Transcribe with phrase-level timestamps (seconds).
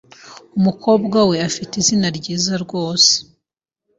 [0.57, 3.11] Umukobwa we afite izina ryiza rwose.